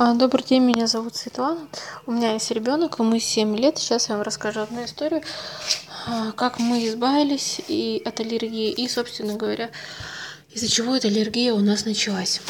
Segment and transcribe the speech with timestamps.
[0.00, 1.66] А, Добрый день, меня зовут Светлана.
[2.06, 3.78] У меня есть ребенок, ему 7 лет.
[3.78, 5.22] Сейчас я вам расскажу одну историю,
[6.06, 9.70] а, как мы избавились и от аллергии, и, собственно говоря,
[10.54, 12.40] из-за чего эта аллергия у нас началась.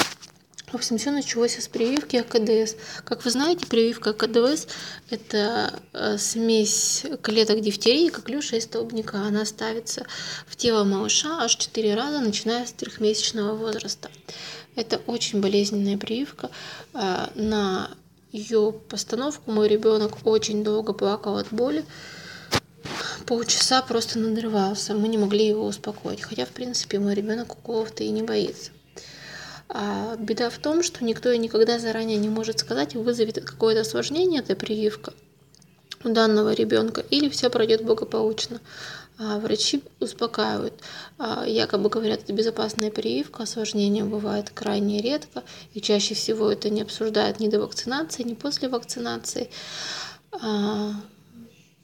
[0.70, 2.74] В общем, все началось с прививки АКДС.
[3.04, 4.66] Как вы знаете, прививка АКДС–
[5.08, 9.22] это э, смесь клеток дифтерии, коклюша и столбняка.
[9.22, 10.04] Она ставится
[10.46, 14.10] в тело малыша аж 4 раза, начиная с трехмесячного возраста.
[14.78, 16.50] Это очень болезненная прививка.
[16.94, 17.90] Э, на
[18.30, 21.84] ее постановку мой ребенок очень долго плакал от боли.
[23.26, 24.94] Полчаса просто надрывался.
[24.94, 26.22] Мы не могли его успокоить.
[26.22, 28.70] Хотя, в принципе, мой ребенок уколов-то и не боится.
[29.68, 34.42] А беда в том, что никто и никогда заранее не может сказать, вызовет какое-то осложнение
[34.42, 35.12] эта прививка
[36.04, 38.60] у данного ребенка или все пройдет благополучно.
[39.20, 40.74] А врачи успокаивают,
[41.18, 45.42] а якобы говорят, это безопасная прививка, осложнения бывает крайне редко,
[45.74, 49.50] и чаще всего это не обсуждают ни до вакцинации, ни после вакцинации.
[50.30, 50.92] А,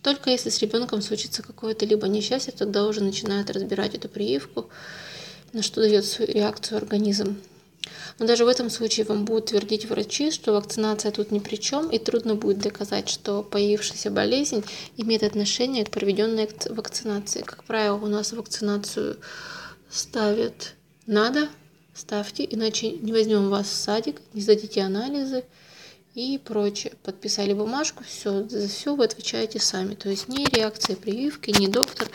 [0.05, 4.69] только если с ребенком случится какое-то либо несчастье, тогда уже начинают разбирать эту прививку,
[5.53, 7.37] на что дает свою реакцию организм.
[8.19, 11.91] Но даже в этом случае вам будут твердить врачи, что вакцинация тут ни при чем,
[11.91, 14.65] и трудно будет доказать, что появившаяся болезнь
[14.97, 17.43] имеет отношение к проведенной вакцинации.
[17.43, 19.19] Как правило, у нас вакцинацию
[19.91, 20.75] ставят
[21.07, 21.49] надо,
[21.95, 25.45] ставьте, иначе не возьмем вас в садик, не сдадите анализы
[26.15, 26.95] и прочее.
[27.03, 29.95] Подписали бумажку, все, за все вы отвечаете сами.
[29.95, 32.09] То есть ни реакция прививки, ни доктор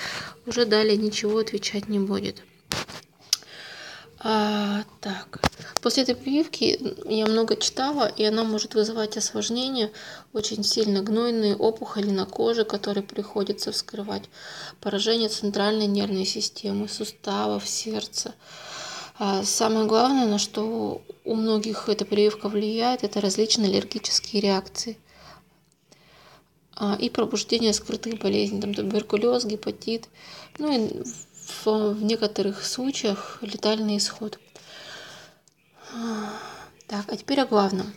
[0.46, 2.44] уже далее ничего отвечать не будет.
[4.22, 5.40] А, так,
[5.82, 9.92] после этой прививки я много читала, и она может вызывать осложнения,
[10.34, 14.24] очень сильно гнойные опухоли на коже, которые приходится вскрывать,
[14.82, 18.36] поражение центральной нервной системы, суставов, сердца.
[19.18, 24.98] А самое главное, на что у многих эта прививка влияет, это различные аллергические реакции.
[26.76, 30.10] А, и пробуждение скрытых болезней, там туберкулез, гепатит,
[30.58, 31.04] ну и
[31.64, 34.40] в, некоторых случаях летальный исход.
[36.88, 37.94] Так, а теперь о главном.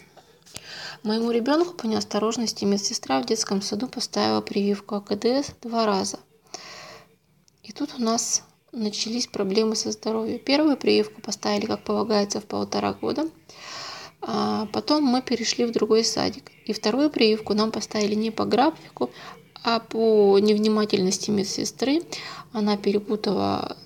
[1.02, 6.20] Моему ребенку по неосторожности медсестра в детском саду поставила прививку АКДС два раза.
[7.62, 8.42] И тут у нас
[8.72, 10.38] начались проблемы со здоровьем.
[10.38, 13.28] Первую прививку поставили, как полагается, в полтора года.
[14.20, 16.50] А потом мы перешли в другой садик.
[16.64, 19.10] И вторую прививку нам поставили не по графику,
[19.62, 22.02] а по невнимательности медсестры
[22.52, 23.76] она перепутала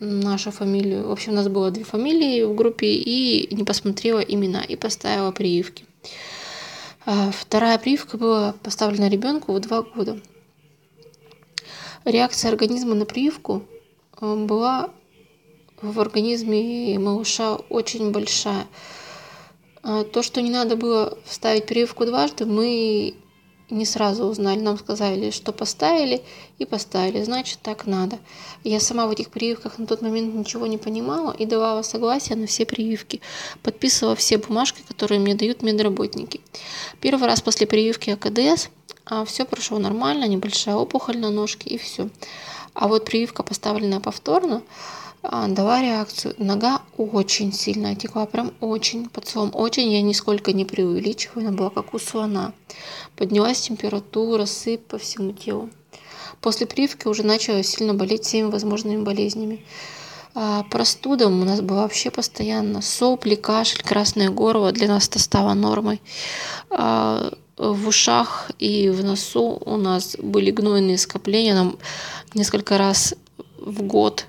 [0.00, 1.08] нашу фамилию.
[1.08, 5.30] В общем, у нас было две фамилии в группе и не посмотрела имена и поставила
[5.30, 5.84] прививки.
[7.04, 10.20] А вторая прививка была поставлена ребенку в два года.
[12.04, 13.62] Реакция организма на прививку
[14.20, 14.90] э, была
[15.80, 18.66] в организме малыша очень большая.
[19.82, 23.14] А то, что не надо было вставить прививку дважды, мы
[23.70, 26.22] не сразу узнали, нам сказали, что поставили
[26.58, 28.18] и поставили, значит так надо.
[28.64, 32.46] Я сама в этих прививках на тот момент ничего не понимала и давала согласие на
[32.46, 33.20] все прививки,
[33.62, 36.40] подписывала все бумажки, которые мне дают медработники.
[37.00, 38.68] Первый раз после прививки АКДС
[39.08, 42.08] а все прошло нормально, небольшая опухоль на ножке и все.
[42.74, 44.62] А вот прививка, поставленная повторно,
[45.48, 46.34] дала реакцию.
[46.38, 51.70] Нога очень сильно отекла, прям очень, под словом очень, я нисколько не преувеличиваю, она была
[51.70, 52.52] как у слона.
[53.16, 55.70] Поднялась температура, сыпь по всему телу.
[56.40, 59.64] После прививки уже начала сильно болеть всеми возможными болезнями.
[60.34, 62.82] А простуда у нас была вообще постоянно.
[62.82, 66.02] Сопли, кашель, красное горло для нас это стало нормой.
[66.68, 71.54] А в ушах и в носу у нас были гнойные скопления.
[71.54, 71.78] Нам
[72.34, 73.14] несколько раз
[73.58, 74.26] в год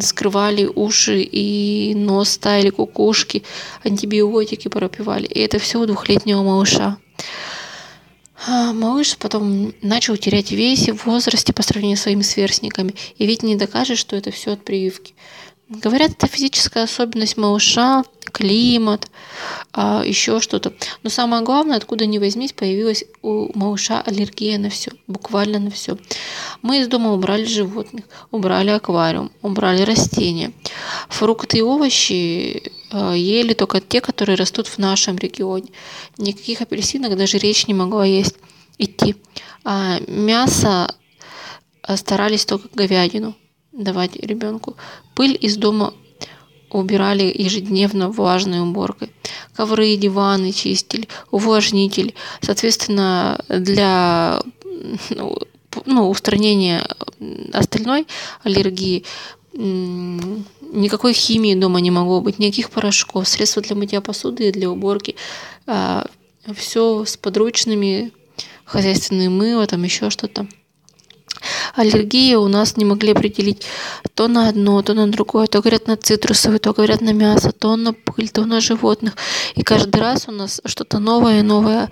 [0.00, 3.42] скрывали уши и нос, ставили кукушки,
[3.84, 5.26] антибиотики пропивали.
[5.26, 6.98] И это все у двухлетнего малыша.
[8.44, 12.94] А малыш потом начал терять вес в возрасте по сравнению с своими сверстниками.
[13.16, 15.14] И ведь не докажешь, что это все от прививки.
[15.74, 19.08] Говорят, это физическая особенность малыша, климат,
[19.72, 20.74] а, еще что-то.
[21.02, 25.96] Но самое главное, откуда ни возьмись, появилась у малыша аллергия на все, буквально на все.
[26.60, 30.52] Мы из дома убрали животных, убрали аквариум, убрали растения.
[31.08, 35.70] Фрукты и овощи а, ели только те, которые растут в нашем регионе.
[36.18, 38.36] Никаких апельсинок даже речь не могла есть
[38.76, 39.16] идти.
[39.64, 40.94] А мясо
[41.82, 43.34] а, старались только говядину
[43.72, 44.76] давать ребенку.
[45.14, 45.94] Пыль из дома
[46.70, 49.12] убирали ежедневно влажной уборкой.
[49.54, 52.14] Ковры, диваны чистили, увлажнитель.
[52.40, 54.42] Соответственно, для
[55.10, 55.36] ну,
[55.86, 56.86] ну устранения
[57.52, 58.06] остальной
[58.42, 59.04] аллергии
[59.54, 65.14] никакой химии дома не могло быть, никаких порошков, средства для мытья посуды и для уборки.
[65.66, 66.06] А,
[66.54, 68.12] все с подручными,
[68.64, 70.46] хозяйственные мыло, там еще что-то
[71.74, 73.64] аллергии у нас не могли определить
[74.14, 77.76] то на одно, то на другое, то говорят на цитрусовые, то говорят на мясо, то
[77.76, 79.16] на пыль, то на животных.
[79.54, 81.90] И каждый раз у нас что-то новое и новая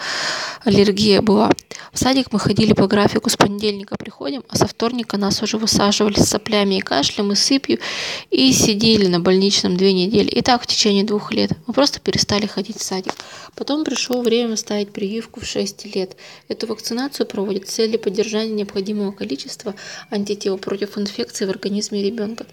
[0.65, 1.51] аллергия была.
[1.93, 6.19] В садик мы ходили по графику, с понедельника приходим, а со вторника нас уже высаживали
[6.19, 7.79] с соплями и кашлем, и сыпью,
[8.31, 10.29] и сидели на больничном две недели.
[10.29, 11.53] И так в течение двух лет.
[11.67, 13.15] Мы просто перестали ходить в садик.
[13.57, 16.17] Потом пришло время ставить прививку в 6 лет.
[16.49, 19.70] Эту вакцинацию проводят с целью поддержания необходимого количества
[20.11, 22.47] антител против инфекции в организме ребенка.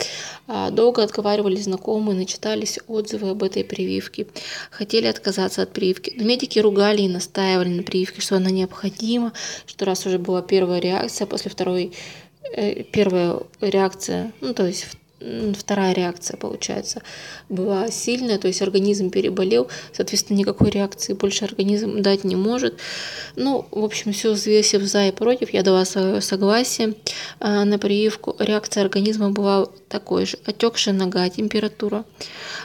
[0.48, 4.28] А, долго отговаривали знакомые, начитались отзывы об этой прививке.
[4.72, 6.14] Хотели отказаться от прививки.
[6.16, 9.34] Но медики ругали и настаивали на прививке, что она необходима,
[9.66, 11.94] что раз уже была первая реакция, после второй
[12.54, 14.88] э, первая реакция, ну то есть
[15.58, 17.02] вторая реакция, получается,
[17.50, 22.80] была сильная, то есть организм переболел, соответственно, никакой реакции больше организм дать не может.
[23.36, 26.94] Ну, в общем, все взвесив за и против, я дала свое согласие
[27.40, 28.36] а, на прививку.
[28.40, 32.06] Реакция организма была такой же, отекшая нога, температура.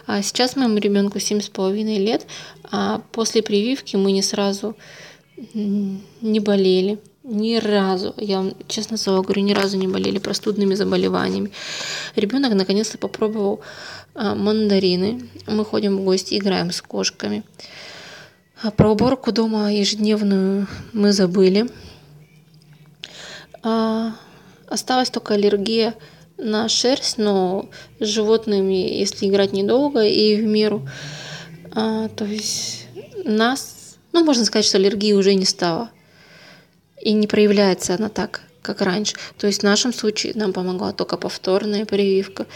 [0.06, 2.26] А сейчас моему ребенку 7,5 лет,
[2.70, 4.76] а после прививки мы не сразу
[5.54, 6.98] не болели.
[7.24, 11.52] Ни разу, я вам честно слово говорю, ни разу не болели простудными заболеваниями.
[12.16, 13.60] Ребенок наконец-то попробовал
[14.14, 15.30] а, мандарины.
[15.46, 17.44] Мы ходим в гости, играем с кошками.
[18.60, 21.70] А про уборку дома ежедневную мы забыли.
[23.62, 24.16] А,
[24.66, 25.94] осталась только аллергия
[26.38, 27.70] на шерсть, но
[28.00, 30.88] с животными, если играть недолго и в меру,
[31.70, 32.88] а, то есть
[33.24, 35.92] нас, ну, можно сказать, что аллергии уже не стало
[37.02, 39.16] и не проявляется она так, как раньше.
[39.36, 42.46] То есть в нашем случае нам помогла только повторная прививка.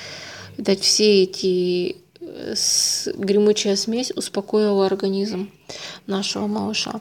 [0.56, 2.54] Видать, все эти э,
[3.14, 5.50] гремучая смесь успокоила организм
[6.06, 7.00] нашего малыша.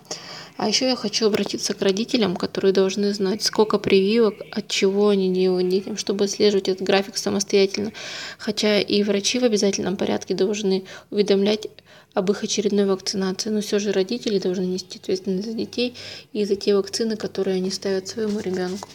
[0.57, 5.33] А еще я хочу обратиться к родителям, которые должны знать, сколько прививок, от чего они
[5.33, 7.91] делают детям, чтобы отслеживать этот график самостоятельно.
[8.38, 11.68] Хотя и врачи в обязательном порядке должны уведомлять
[12.15, 15.95] об их очередной вакцинации, но все же родители должны нести ответственность за детей
[16.33, 18.89] и за те вакцины, которые они ставят своему ребенку.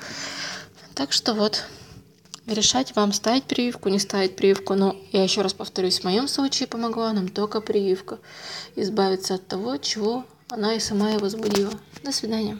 [0.94, 1.64] Так что вот,
[2.46, 4.74] решать вам ставить прививку, не ставить прививку.
[4.74, 8.18] Но я еще раз повторюсь, в моем случае помогла нам только прививка.
[8.74, 11.72] Избавиться от того, чего она и сама и возбудила.
[12.02, 12.58] До свидания.